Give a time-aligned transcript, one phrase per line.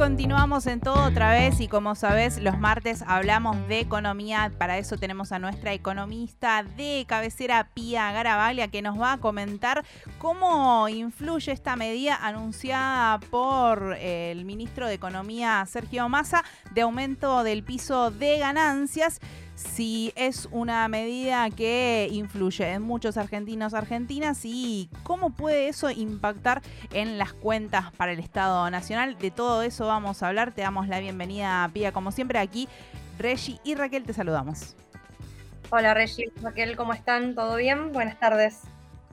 [0.00, 4.50] continuamos en todo otra vez y como sabes, los martes hablamos de economía.
[4.56, 9.84] Para eso tenemos a nuestra economista de cabecera, Pía Garabaglia, que nos va a comentar
[10.16, 17.62] cómo influye esta medida anunciada por el ministro de Economía, Sergio Massa, de aumento del
[17.62, 19.20] piso de ganancias
[19.60, 26.62] si es una medida que influye en muchos argentinos argentinas y cómo puede eso impactar
[26.92, 29.18] en las cuentas para el Estado Nacional.
[29.18, 30.52] De todo eso vamos a hablar.
[30.52, 32.68] Te damos la bienvenida, Pía, como siempre aquí.
[33.18, 34.76] Regi y Raquel, te saludamos.
[35.70, 37.34] Hola Regi, Raquel, ¿cómo están?
[37.34, 37.92] ¿Todo bien?
[37.92, 38.62] Buenas tardes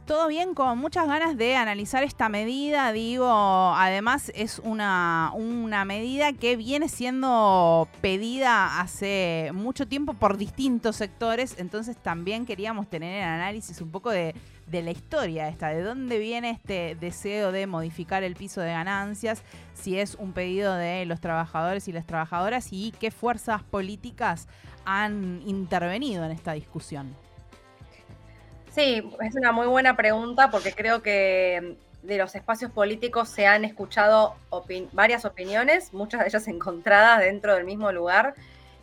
[0.07, 2.93] todo bien, con muchas ganas de analizar esta medida.
[2.93, 10.95] Digo, además es una, una medida que viene siendo pedida hace mucho tiempo por distintos
[10.95, 14.33] sectores, entonces también queríamos tener el análisis un poco de,
[14.65, 19.43] de la historia esta, de dónde viene este deseo de modificar el piso de ganancias,
[19.73, 24.47] si es un pedido de los trabajadores y las trabajadoras y qué fuerzas políticas
[24.85, 27.26] han intervenido en esta discusión.
[28.77, 33.65] Sí, es una muy buena pregunta porque creo que de los espacios políticos se han
[33.65, 34.35] escuchado
[34.91, 38.35] varias opiniones, muchas de ellas encontradas dentro del mismo lugar.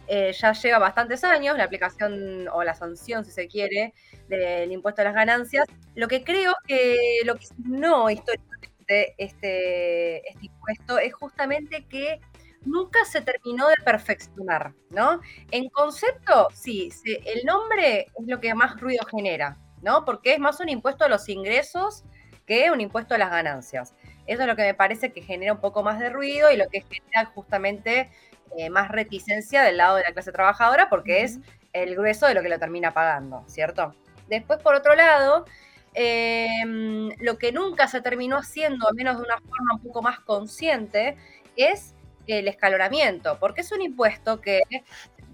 [0.08, 3.94] Eh, ya lleva bastantes años la aplicación o la sanción, si se quiere,
[4.26, 5.64] del impuesto a las ganancias.
[5.94, 12.20] Lo que creo que lo que no históricamente este, este impuesto es justamente que
[12.64, 15.20] nunca se terminó de perfeccionar, ¿no?
[15.52, 19.56] En concepto, sí, el nombre es lo que más ruido genera.
[19.84, 20.04] ¿No?
[20.04, 22.04] Porque es más un impuesto a los ingresos
[22.46, 23.94] que un impuesto a las ganancias.
[24.26, 26.68] Eso es lo que me parece que genera un poco más de ruido y lo
[26.68, 28.10] que genera justamente
[28.56, 31.38] eh, más reticencia del lado de la clase trabajadora porque es
[31.72, 33.94] el grueso de lo que lo termina pagando, ¿cierto?
[34.28, 35.44] Después, por otro lado,
[35.92, 40.20] em, lo que nunca se terminó haciendo, al menos de una forma un poco más
[40.20, 41.16] consciente,
[41.56, 41.94] es
[42.26, 44.62] el escalonamiento, porque es un impuesto que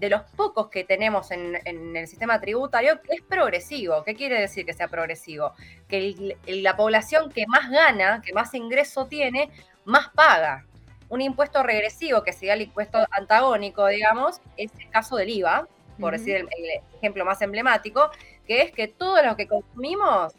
[0.01, 1.55] de los pocos que tenemos en,
[1.95, 4.03] el sistema tributario que es progresivo.
[4.03, 5.53] ¿Qué quiere decir que sea progresivo?
[5.87, 9.51] Que la población que más gana, que más ingreso tiene,
[9.85, 10.65] más paga.
[11.07, 15.67] Un impuesto regresivo, que sería el impuesto antagónico, digamos, es el caso del IVA,
[15.99, 16.49] por decir el,
[16.97, 18.09] ejemplo más emblemático,
[18.47, 20.33] que es que todo lo que consumimos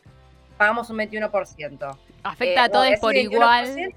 [0.56, 1.97] pagamos un 21%.
[2.25, 3.94] Afecta a todos por igual.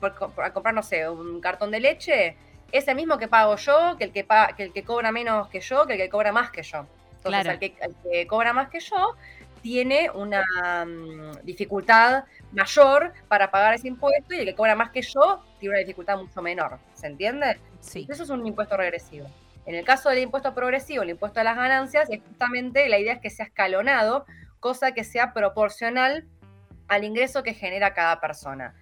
[0.00, 0.14] por,
[0.52, 2.36] comprar, no sé, un cartón de leche,
[2.72, 5.60] es el mismo que pago yo, que el que, que el que cobra menos que
[5.60, 6.86] yo, que el que cobra más que yo.
[7.16, 9.14] Entonces, el, que, cobra más que yo
[9.60, 10.44] tiene una
[10.84, 15.74] mm, dificultad mayor para pagar ese impuesto y el que cobra más que yo tiene
[15.74, 16.78] una dificultad mucho menor.
[16.94, 17.60] ¿Se entiende?
[17.80, 18.06] Sí.
[18.10, 19.28] Eso es un impuesto regresivo.
[19.66, 23.12] En el caso del impuesto progresivo, el impuesto a las ganancias, es justamente la idea
[23.12, 24.26] es que sea escalonado,
[24.58, 26.24] cosa que sea proporcional
[26.88, 28.74] al ingreso que genera cada persona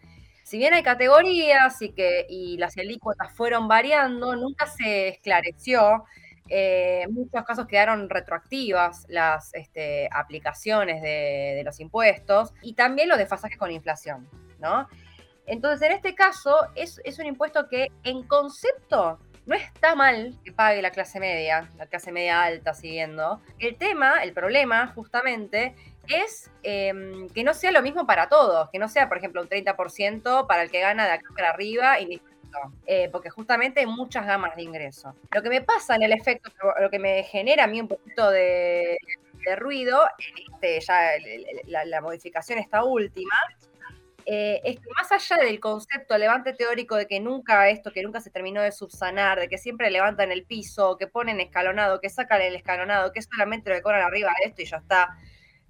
[0.51, 6.03] si bien hay categorías y que y las alícuotas fueron variando, nunca se esclareció.
[6.49, 13.57] Eh, muchos casos quedaron retroactivas las este, aplicaciones de, los impuestos y también los desfasajes
[13.59, 14.29] con inflación,
[14.59, 14.89] ¿no?
[15.47, 20.53] Entonces, en este caso, es, es un impuesto que en concepto no está mal que
[20.53, 23.41] pague la clase media, la clase media alta siguiendo.
[23.61, 25.77] El tema, el problema, justamente,
[26.11, 29.49] es em, que no sea lo mismo para todos, que no sea, por ejemplo, un
[29.49, 32.21] 30% para el que gana de acá para arriba y.
[32.85, 35.15] Eh, porque justamente hay muchas gamas de ingresos.
[35.33, 36.51] Lo que me pasa en el efecto,
[36.81, 38.99] lo que me genera a mí un poquito de,
[39.57, 40.01] ruido,
[40.51, 41.13] este, ya
[41.67, 43.37] la, modificación esta última,
[44.27, 48.21] eh, es que más allá del concepto levante teórico de que nunca esto, que nunca
[48.21, 52.43] se terminó de subsanar, de que siempre levantan el piso, que ponen escalonado, que sacan
[52.43, 55.17] el escalonado, que solamente lo que cobran arriba de esto y ya está,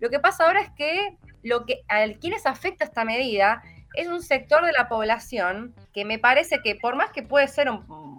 [0.00, 3.62] lo que pasa ahora es que lo que a quienes afecta esta medida
[3.94, 7.70] es un sector de la población que me parece que por más que puede ser
[7.70, 8.10] un,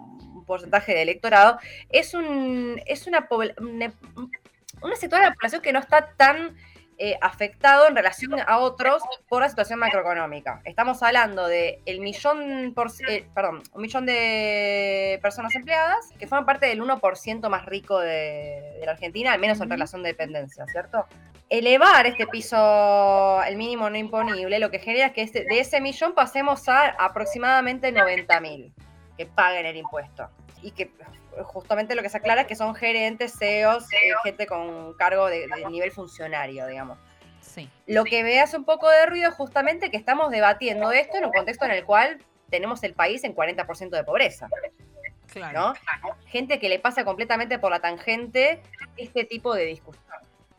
[0.46, 6.14] porcentaje de electorado, es un es una, una, sector de la población que no está
[6.16, 6.56] tan
[7.04, 10.60] eh, afectado en relación a otros por la situación macroeconómica.
[10.64, 16.46] Estamos hablando de el millón, por, eh, perdón, un millón de personas empleadas que forman
[16.46, 20.64] parte del 1% más rico de, de, la Argentina, al menos en relación de dependencia,
[20.68, 21.04] ¿cierto?
[21.48, 25.80] elevar este piso, el mínimo no imponible, lo que genera es que este, de ese
[25.80, 28.72] millón pasemos a aproximadamente 90 mil
[29.18, 30.30] que paguen el impuesto.
[30.62, 30.90] Y que
[31.44, 35.48] justamente lo que se aclara es que son gerentes, CEOs, eh, gente con cargo de,
[35.70, 36.98] nivel funcionario, digamos.
[37.40, 37.68] Sí.
[37.86, 41.24] Lo que me hace un poco de ruido es justamente que estamos debatiendo esto en
[41.24, 42.18] un contexto en el cual
[42.50, 44.48] tenemos el país en 40% de pobreza.
[45.32, 45.72] Claro.
[46.26, 48.60] Gente que le pasa completamente por la tangente
[48.96, 50.04] este tipo de discusión.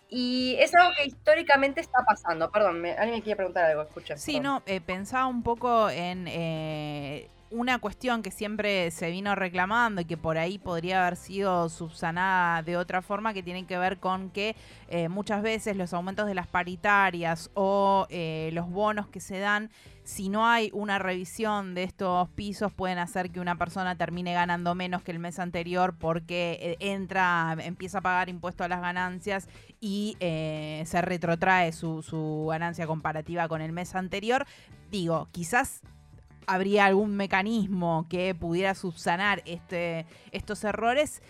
[0.09, 2.51] Y es algo que históricamente está pasando.
[2.51, 4.15] Perdón, alguien me quiere preguntar algo, escucha.
[4.17, 7.29] Sí, no, eh, pensaba un poco en eh,
[7.63, 12.61] una cuestión que siempre se vino reclamando y que por ahí podría haber sido subsanada
[12.61, 14.57] de otra forma, que tiene que ver con que
[14.89, 19.71] eh, muchas veces los aumentos de las paritarias o eh, los bonos que se dan,
[20.03, 24.75] si no hay una revisión de estos pisos, pueden hacer que una persona termine ganando
[24.75, 29.47] menos que el mes anterior porque eh, entra, empieza a pagar impuesto a las ganancias
[29.79, 34.45] y se retrotrae su, su ganancia comparativa con el mes anterior.
[34.91, 35.81] Digo, quizás
[36.47, 41.21] habría algún mecanismo que pudiera subsanar este, estos errores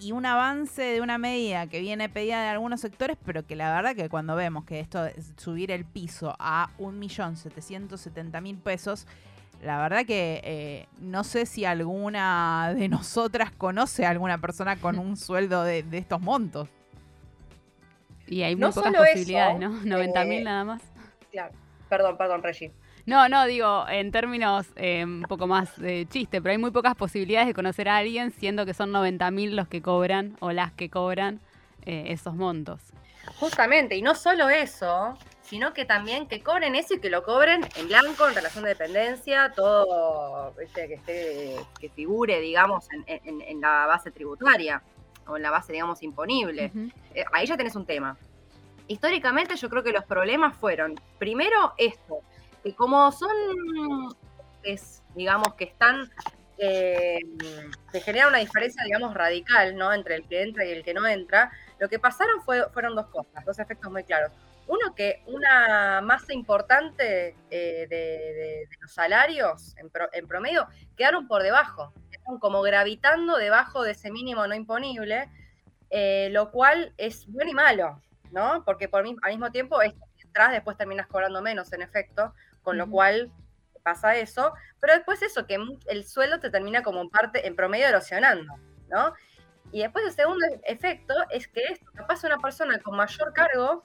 [0.00, 3.74] y un avance de una medida que viene pedida de algunos sectores, pero que la
[3.74, 9.06] verdad que cuando vemos que esto es subir el piso a 1.770.000 pesos,
[9.62, 14.98] la verdad que eh, no sé si alguna de nosotras conoce a alguna persona con
[14.98, 16.68] un sueldo de, estos montos.
[18.26, 19.70] Y hay muy pocas posibilidades, ¿no?
[19.82, 20.82] 90.000 eh, nada más.
[21.32, 21.52] Claro.
[21.88, 22.70] Perdón, perdón, Regi.
[23.08, 26.94] No, no, digo, en términos eh, un poco más de chiste, pero hay muy pocas
[26.94, 30.90] posibilidades de conocer a alguien, siendo que son 90.000 los que cobran o las que
[30.90, 31.40] cobran
[31.86, 32.82] eh, esos montos.
[33.40, 37.66] Justamente, y no solo eso, sino que también que cobren eso y que lo cobren
[37.76, 43.86] en blanco, en relación de dependencia, todo este, que, esté, que figure, digamos, en, la
[43.86, 44.82] base tributaria
[45.26, 46.70] o en la base, digamos, imponible.
[47.14, 48.18] Eh, ahí ya tenés un tema.
[48.86, 52.22] Históricamente yo creo que los problemas fueron, primero, esto,
[52.62, 54.16] que como son,
[54.62, 56.10] es, digamos, que están,
[56.58, 57.20] eh,
[57.92, 59.92] se genera una diferencia, digamos, radical, ¿no?
[59.92, 63.06] Entre el que entra y el que no entra, lo que pasaron fue, fueron dos
[63.06, 64.32] cosas, dos efectos muy claros.
[64.68, 72.38] Uno, que una masa importante eh, de, los salarios en, promedio quedaron por debajo, quedaron
[72.38, 75.30] como gravitando debajo de ese mínimo no imponible,
[75.88, 78.62] eh, lo cual es bueno y malo, ¿no?
[78.66, 79.80] Porque por, al mismo tiempo,
[80.38, 82.32] atrás después terminas cobrando menos, en efecto,
[82.62, 83.32] con lo cual
[83.82, 85.58] pasa eso, pero después eso, que
[85.88, 88.54] el sueldo te termina como parte, en promedio erosionando,
[88.88, 89.14] ¿no?
[89.72, 93.84] Y después el segundo efecto es que esto, capaz una persona con mayor cargo,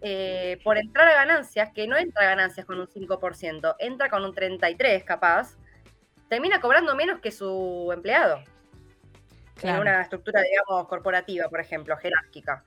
[0.00, 4.24] eh, por entrar a ganancias, que no entra a ganancias con un 5%, entra con
[4.24, 5.56] un 33% capaz,
[6.28, 8.42] termina cobrando menos que su empleado.
[9.62, 12.64] En una estructura, digamos, corporativa, por ejemplo, jerárquica.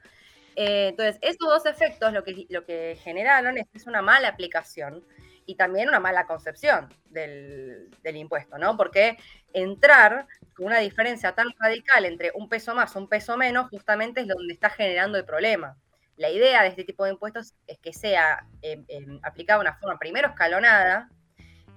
[0.60, 5.06] Eh, entonces, esos dos efectos lo que, que generaron es una mala aplicación
[5.46, 8.76] y también una mala concepción del, impuesto, ¿no?
[8.76, 9.18] Porque
[9.54, 10.26] entrar
[10.56, 14.52] con una diferencia tan radical entre un peso más un peso menos, justamente es donde
[14.52, 15.78] está generando el problema.
[16.16, 19.78] La idea de este tipo de impuestos es que sea em, em, aplicado de una
[19.78, 21.12] forma primero escalonada,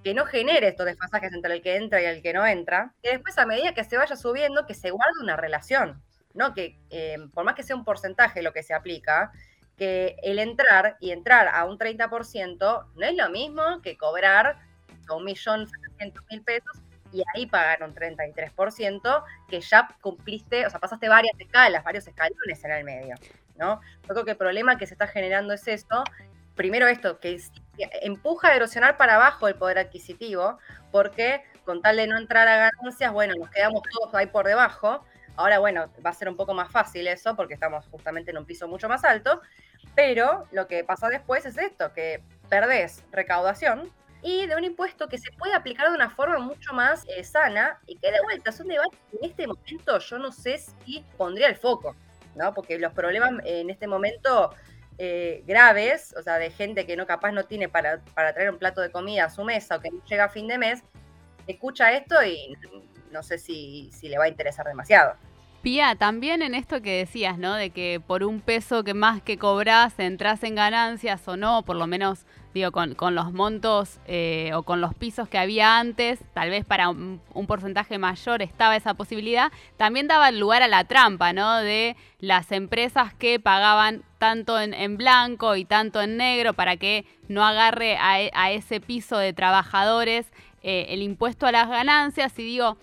[0.02, 3.08] que no genere estos desfasajes entre el que entra y el que no entra, y
[3.08, 6.02] después a medida que se vaya subiendo, que se guarde una relación,
[6.34, 6.54] ¿no?
[6.54, 9.32] Que em, por más que sea un porcentaje lo que se aplica,
[9.76, 14.58] que el entrar y entrar a un 30% no es lo mismo que cobrar
[15.14, 15.68] un millón
[16.30, 16.78] mil pesos
[17.12, 22.64] y ahí pagar un 33%, que ya cumpliste, o sea, pasaste varias escalas, varios escalones
[22.64, 23.16] en el medio,
[23.56, 23.80] ¿no?
[24.02, 26.04] Yo creo que el problema que se está generando es esto,
[26.54, 27.40] primero esto, que
[28.02, 30.58] empuja a erosionar para abajo el poder adquisitivo,
[30.92, 35.04] porque con tal de no entrar a ganancias, bueno, nos quedamos todos ahí por debajo,
[35.36, 38.44] ahora bueno, va a ser un poco más fácil eso, porque estamos justamente en un
[38.44, 39.40] piso mucho más alto,
[39.94, 43.90] pero lo que pasa después es esto, que perdés recaudación
[44.22, 47.78] y de un impuesto que se puede aplicar de una forma mucho más eh, sana
[47.86, 51.04] y que de vuelta es un debate que en este momento yo no sé si
[51.16, 51.96] pondría el foco,
[52.34, 52.52] ¿no?
[52.52, 54.54] Porque los problemas en este momento
[54.98, 58.58] eh, graves, o sea, de gente que no capaz no tiene para, para traer un
[58.58, 60.82] plato de comida a su mesa o que no llega a fin de mes,
[61.46, 62.54] escucha esto y
[63.10, 65.14] no sé si, si le va a interesar demasiado.
[65.62, 67.54] Pía, también en esto que decías, ¿no?
[67.54, 71.76] De que por un peso que más que cobras entras en ganancias o no, por
[71.76, 72.24] lo menos,
[72.54, 76.88] digo, con, los montos eh, o con los pisos que había antes, tal vez para
[76.88, 81.58] un, porcentaje mayor estaba esa posibilidad, también daba lugar a la trampa, ¿no?
[81.58, 87.44] De las empresas que pagaban tanto en, blanco y tanto en negro para que no
[87.44, 90.26] agarre a, ese piso de trabajadores
[90.62, 92.78] eh, el impuesto a las ganancias y digo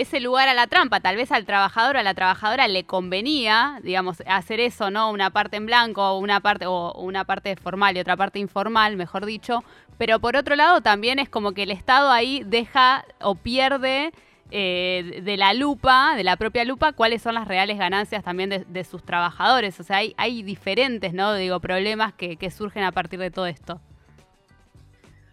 [0.00, 1.00] ese lugar a la trampa.
[1.00, 5.10] Tal vez al trabajador o a la trabajadora le convenía, digamos, hacer eso, ¿no?
[5.10, 9.26] Una parte en blanco, una parte, o una parte formal y otra parte informal, mejor
[9.26, 9.64] dicho.
[9.98, 14.12] Pero por otro lado, también es como que el Estado ahí deja o pierde
[14.50, 18.84] eh, de la lupa, de la propia lupa, cuáles son las reales ganancias también de,
[18.84, 19.80] sus trabajadores.
[19.80, 21.34] O sea, hay, hay diferentes, ¿no?
[21.34, 23.80] Digo, problemas que surgen a partir de todo esto.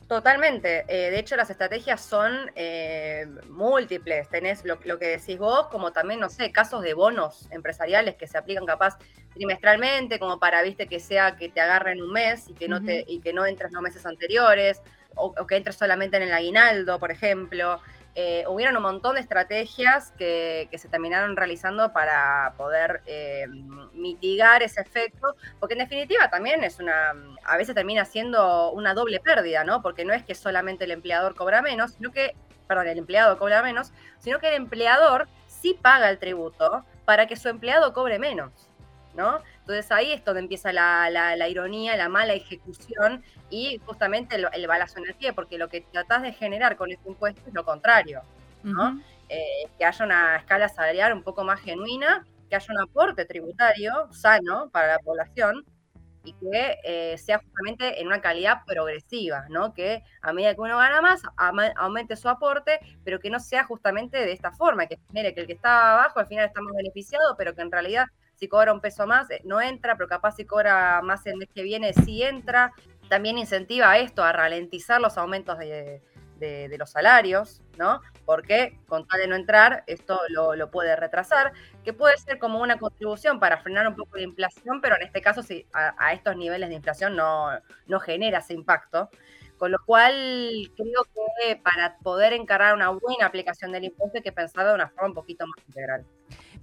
[0.08, 0.86] Totalmente.
[0.88, 4.30] Eh, de hecho, las estrategias son eh, múltiples.
[4.30, 8.38] Tenés lo, que decís vos, como también, no sé, casos de bonos empresariales que se
[8.38, 9.00] aplican capaz
[9.34, 13.04] trimestralmente, como para, viste, que sea que te agarren un mes y que no, te,
[13.08, 14.80] y que no entres los meses anteriores,
[15.16, 17.82] o, que entres solamente en el aguinaldo, por ejemplo.
[18.18, 23.46] Eh, hubieron un montón de estrategias que, se terminaron realizando para poder eh,
[23.94, 29.20] mitigar ese efecto, porque en definitiva también es una, a veces termina siendo una doble
[29.20, 29.82] pérdida, ¿no?
[29.82, 32.36] Porque no es que solamente el empleador cobra menos, sino que,
[32.68, 37.36] perdón, el empleado cobra menos, sino que el empleador sí paga el tributo para que
[37.36, 38.70] su empleado cobre menos,
[39.14, 39.42] ¿no?
[39.66, 45.08] Entonces ahí es donde empieza la, ironía, la mala ejecución y justamente el, balazo en
[45.08, 48.22] el pie, porque lo que tratás de generar con este impuesto es lo contrario,
[48.62, 49.02] ¿no?
[49.28, 54.08] Eh, que haya una escala salarial un poco más genuina, que haya un aporte tributario
[54.14, 55.66] sano para la población
[56.24, 59.74] y que eh, sea justamente en una calidad progresiva, ¿no?
[59.74, 61.24] Que a medida que uno gana más,
[61.76, 65.48] aumente su aporte, pero que no sea justamente de esta forma, que genere que el
[65.48, 68.06] que está abajo al final está más beneficiado, pero que en realidad
[68.36, 71.50] si cobra un peso más, eh, no entra, pero capaz si cobra más el mes
[71.54, 72.74] que viene, sí entra.
[73.10, 76.02] También incentiva esto, a ralentizar los aumentos de,
[76.78, 78.02] los salarios, ¿no?
[78.26, 82.78] Porque con tal de no entrar, esto lo, puede retrasar, que puede ser como una
[82.78, 86.70] contribución para frenar un poco la inflación, pero en este caso si a, estos niveles
[86.70, 87.50] de inflación no,
[88.00, 89.10] genera ese impacto.
[89.58, 90.14] Con lo cual,
[90.76, 94.90] creo que para poder encarar una buena aplicación del impuesto hay que pensarlo de una
[94.90, 96.06] forma un poquito más integral.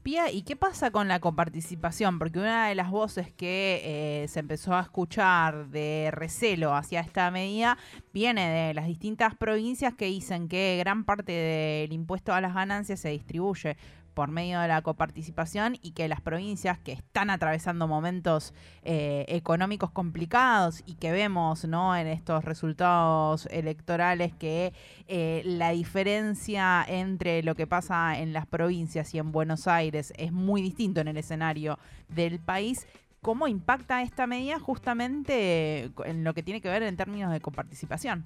[0.04, 2.18] ¿Y qué pasa con la coparticipación?
[2.18, 7.30] Porque una de las voces que eh, se empezó a escuchar de recelo hacia esta
[7.30, 7.78] medida
[8.12, 12.98] viene de las distintas provincias que dicen que gran parte del impuesto a las ganancias
[12.98, 13.76] se distribuye
[14.12, 19.90] por medio de la coparticipación y que las provincias que están atravesando momentos eh, económicos
[19.90, 21.96] complicados y que vemos ¿no?
[21.96, 24.72] en estos resultados electorales que
[25.08, 30.32] eh, la diferencia entre lo que pasa en las provincias y en Buenos Aires es
[30.32, 31.78] muy distinto en el escenario
[32.08, 32.86] del país.
[33.20, 38.24] ¿Cómo impacta esta medida justamente en lo que tiene que ver en términos de coparticipación?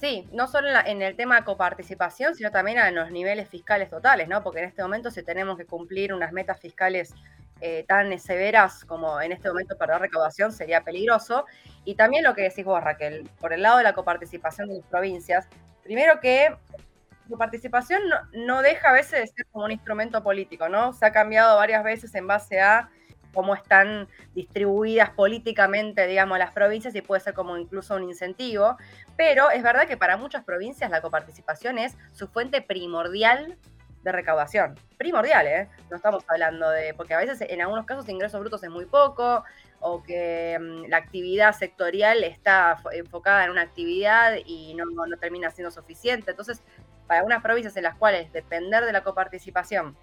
[0.00, 4.42] Sí, no solo en, el tema coparticipación, sino también en los niveles fiscales totales, ¿no?
[4.42, 7.14] Porque en este momento si tenemos que cumplir unas metas fiscales
[7.62, 11.46] eh, tan severas como en este momento para recaudación sería peligroso.
[11.86, 14.86] Y también lo que decís vos, Raquel, por el lado de la coparticipación de las
[14.86, 15.48] provincias,
[15.82, 20.68] primero que la coparticipación no, no deja a veces de ser como un instrumento político,
[20.68, 20.92] ¿no?
[20.92, 22.90] Se ha cambiado varias veces en base a
[23.32, 28.76] cómo están distribuidas políticamente, digamos, las provincias y puede ser como incluso un incentivo.
[29.16, 33.56] Pero es verdad que para muchas provincias la coparticipación es su fuente primordial
[34.02, 34.78] de recaudación.
[34.98, 35.68] Primordial, ¿eh?
[35.90, 39.42] No estamos hablando de, porque a veces en algunos casos ingresos brutos es muy poco,
[39.80, 45.50] o que mm, la actividad sectorial está enfocada en una actividad y no, no termina
[45.50, 46.30] siendo suficiente.
[46.30, 46.62] Entonces,
[47.06, 49.96] para algunas provincias en las cuales depender de la coparticipación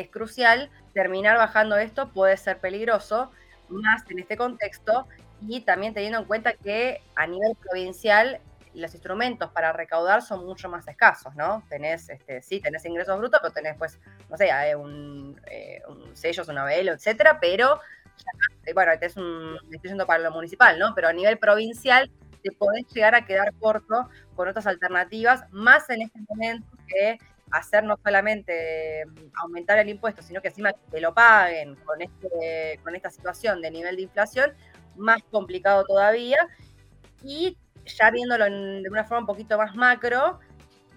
[0.00, 3.30] es crucial, terminar bajando esto puede ser peligroso,
[3.68, 5.06] más en este contexto,
[5.46, 8.40] y también teniendo en cuenta que a nivel provincial
[8.74, 11.62] los instrumentos para recaudar son mucho más escasos, ¿no?
[11.68, 16.16] Tenés, este, sí, tenés ingresos brutos, pero tenés, pues, no sé, eh, un, eh, un
[16.16, 17.80] sellos, un velo, etcétera, pero,
[18.74, 20.94] bueno, este es un, estoy yendo para lo municipal, ¿no?
[20.94, 22.10] Pero a nivel provincial
[22.42, 27.18] te podés llegar a quedar corto con otras alternativas, más en este momento que
[27.52, 29.04] hacer no solamente
[29.34, 33.70] aumentar el impuesto, sino que encima te lo paguen con, este, con esta situación de
[33.70, 34.52] nivel de inflación,
[34.96, 36.38] más complicado todavía.
[37.22, 40.40] Y ya viéndolo de una forma un poquito más macro,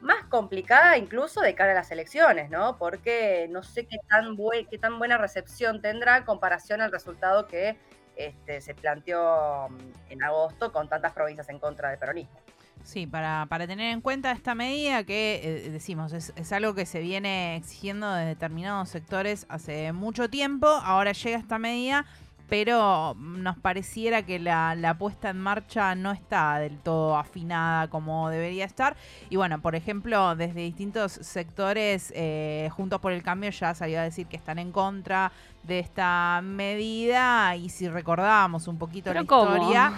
[0.02, 2.78] más complicada incluso de cara a las elecciones, ¿no?
[2.78, 4.38] Porque no sé qué tan,
[4.70, 7.78] qué tan buena recepción tendrá en comparación al resultado que
[8.16, 12.45] este, se planteó mm, en agosto con tantas provincias en contra del peronismo.
[12.86, 16.86] Sí, para, para tener en cuenta esta medida que, eh, decimos, es, es, algo que
[16.86, 22.06] se viene exigiendo de determinados sectores hace mucho tiempo, ahora llega esta medida,
[22.48, 28.30] pero nos pareciera que la, la puesta en marcha no está del todo afinada como
[28.30, 28.96] debería estar.
[29.32, 34.04] Y bueno, por ejemplo, desde distintos sectores, eh, Juntos por el Cambio ya salió a
[34.04, 35.32] decir que están en contra
[35.64, 39.92] de esta medida y si recordábamos un poquito la historia,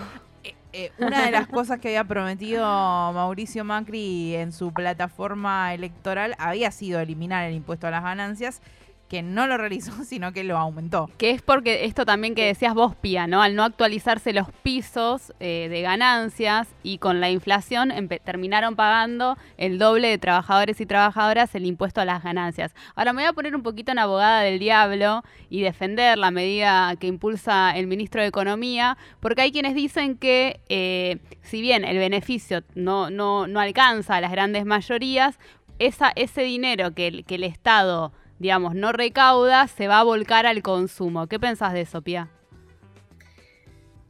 [0.79, 6.69] eh, una de las cosas que había prometido Mauricio Macri en su plataforma electoral había
[6.69, 8.61] sido eliminar el impuesto a las ganancias
[9.07, 11.09] que no lo realizó, sino que lo aumentó.
[11.17, 13.41] Que es porque esto también que decías vos, Pía, ¿no?
[13.41, 17.91] Al no actualizarse los pisos eh, de ganancias y con la inflación
[18.23, 22.73] terminaron pagando el doble de trabajadores y trabajadoras el impuesto a las ganancias.
[22.95, 26.95] Ahora me voy a poner un poquito en abogada del diablo y defender la medida
[26.97, 31.97] que impulsa el ministro de Economía, porque hay quienes dicen que eh, si bien el
[31.97, 35.39] beneficio no, no, no alcanza a las grandes mayorías,
[35.79, 40.61] esa, ese dinero que, que el Estado digamos, no recauda, se va a volcar al
[40.61, 41.27] consumo.
[41.27, 42.29] ¿Qué pensás de eso, Pia?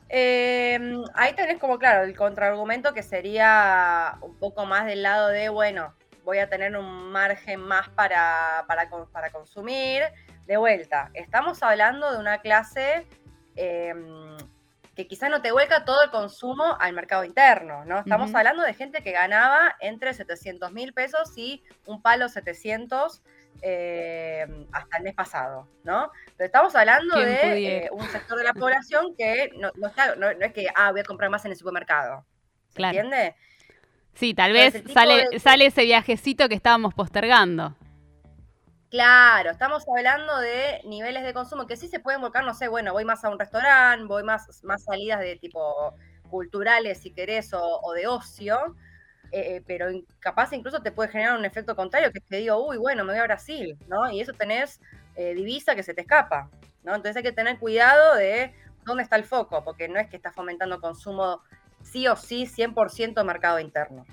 [0.10, 5.50] Em, ahí tenés como, claro, el contraargumento que sería un poco más del lado de,
[5.50, 5.94] bueno,
[6.24, 10.04] voy a tener un margen más para, para, para consumir.
[10.46, 13.06] De vuelta, estamos hablando de una clase
[13.56, 14.38] em,
[14.96, 18.00] que quizás no te vuelca todo el consumo al mercado interno, ¿no?
[18.00, 23.22] Estamos hablando de gente que ganaba entre 700 mil pesos y un palo 700
[23.62, 26.12] em, hasta el mes pasado, ¿no?
[26.36, 29.72] Pero estamos hablando de eh, un sector de la población que no,
[30.40, 32.26] es que, ah, voy a comprar más en el supermercado.
[32.70, 33.36] ¿Se entiende?
[34.14, 37.76] Sí, tal vez sale, sale ese viajecito que estábamos postergando.
[38.90, 42.94] Claro, estamos hablando de niveles de consumo que sí se pueden volcar, no sé, bueno,
[42.94, 45.94] voy más a un restaurante, voy más, más salidas de tipo
[46.30, 48.76] culturales, si querés, o, de ocio,
[49.32, 49.88] eh, pero
[50.20, 53.14] capaz incluso te puede generar un efecto contrario, que es que digo, uy, bueno, me
[53.14, 54.10] voy a Brasil, ¿no?
[54.12, 54.80] Y eso tenés
[55.16, 56.50] eh, divisa que se te escapa,
[56.84, 56.96] ¿no?
[56.96, 58.54] Entonces hay que tener cuidado de
[58.86, 61.42] dónde está el foco, porque no es que estás fomentando consumo
[61.82, 64.06] sí o sí 100% mercado interno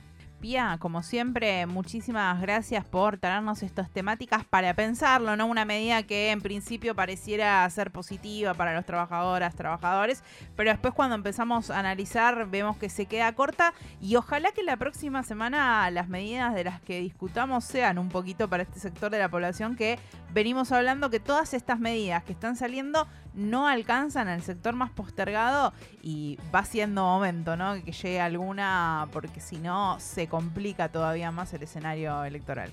[0.78, 5.46] como siempre, muchísimas gracias por traernos estas temáticas para pensarlo, ¿no?
[5.46, 10.22] Una medida que en principio pareciera ser positiva para los trabajadoras, trabajadores,
[10.54, 13.72] pero después cuando empezamos a analizar vemos que se queda corta
[14.02, 18.46] y ojalá que la próxima semana las medidas de las que discutamos sean un poquito
[18.46, 19.98] para este sector de la población que
[20.34, 25.72] venimos hablando que todas estas medidas que están saliendo no alcanzan al sector más postergado
[26.02, 27.74] y va siendo momento, ¿no?
[27.82, 32.72] Que llegue alguna, porque si no se complica todavía más el escenario electoral.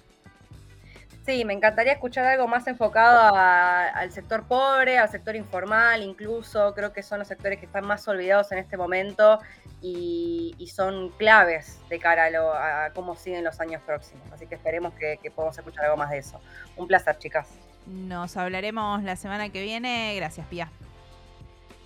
[1.27, 6.73] Sí, me encantaría escuchar algo más enfocado al sector pobre, al sector informal, incluso.
[6.73, 9.37] Creo que son los sectores que están más olvidados en este momento
[9.79, 12.25] y, son claves de cara
[12.85, 14.23] a, cómo siguen los años próximos.
[14.33, 16.41] Así que esperemos que, que podamos escuchar algo más de eso.
[16.75, 17.47] Un placer, chicas.
[17.85, 20.15] Nos hablaremos la semana que viene.
[20.15, 20.71] Gracias, Pía.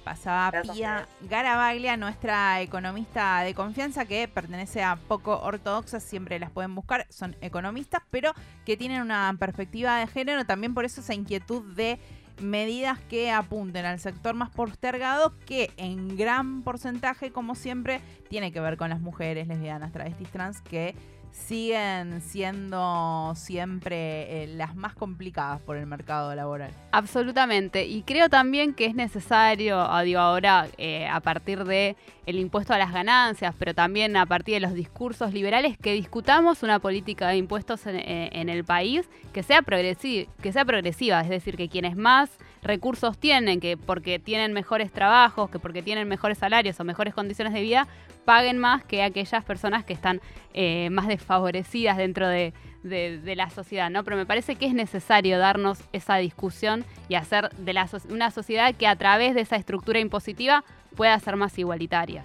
[0.05, 6.75] Pasaba Pía Garabaglia, nuestra economista de confianza que pertenece a poco ortodoxa, siempre las pueden
[6.75, 8.32] buscar, son economistas, pero
[8.65, 11.99] que tienen una perspectiva de género, también por eso esa inquietud de
[12.39, 17.99] medidas que apunten al sector más postergado, que en gran porcentaje, como siempre,
[18.30, 20.93] tiene que ver con las mujeres lesbianas, travestis, trans, que
[21.36, 26.71] siguen siendo siempre eh, las más complicadas por el mercado laboral.
[26.91, 27.86] Absolutamente.
[27.86, 31.95] Y creo también que es necesario, ah, digo ahora, eh, a partir de
[32.26, 36.63] el impuesto a las ganancias, pero también a partir de los discursos liberales, que discutamos
[36.63, 41.58] una política de impuestos en, eh, el país que sea, que sea progresiva, es decir,
[41.58, 42.32] que quienes más
[42.65, 47.54] recursos tienen, que porque tienen mejores trabajos, que porque tienen mejores salarios o mejores condiciones
[47.54, 47.88] de vida,
[48.25, 50.19] paguen más que aquellas personas que están
[50.54, 54.04] eh, más desfavorecidas dentro de, la sociedad, ¿no?
[54.04, 58.75] Pero me parece que es necesario darnos esa discusión y hacer de la, una sociedad
[58.75, 60.63] que a través de esa estructura impositiva
[60.95, 62.23] pueda ser más igualitaria.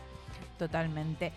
[0.59, 1.33] Totalmente.